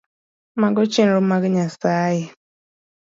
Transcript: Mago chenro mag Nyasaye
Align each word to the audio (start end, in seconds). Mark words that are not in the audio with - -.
Mago 0.61 0.83
chenro 0.93 1.19
mag 1.31 1.43
Nyasaye 1.53 2.23